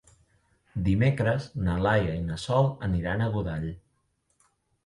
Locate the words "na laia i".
1.67-2.25